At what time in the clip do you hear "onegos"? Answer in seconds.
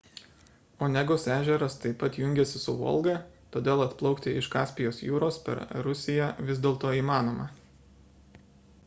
0.85-1.25